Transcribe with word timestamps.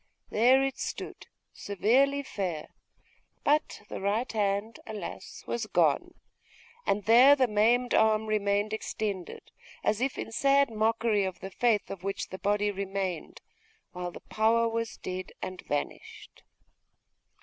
There 0.31 0.63
it 0.63 0.79
stood 0.79 1.27
severely 1.53 2.23
fair; 2.23 2.69
but 3.43 3.83
the 3.87 4.01
right 4.01 4.31
hand, 4.31 4.79
alas! 4.87 5.43
was 5.45 5.67
gone; 5.67 6.15
and 6.87 7.05
there 7.05 7.35
the 7.35 7.47
maimed 7.47 7.93
arm 7.93 8.25
remained 8.25 8.73
extended, 8.73 9.51
as 9.83 10.01
if 10.01 10.17
in 10.17 10.31
sad 10.31 10.71
mockery 10.71 11.23
of 11.23 11.39
the 11.39 11.51
faith 11.51 11.91
of 11.91 12.03
which 12.03 12.29
the 12.29 12.39
body 12.39 12.71
remained, 12.71 13.41
while 13.91 14.09
the 14.09 14.21
power 14.21 14.67
was 14.67 14.97
dead 14.97 15.33
and 15.39 15.61
vanished. 15.67 16.41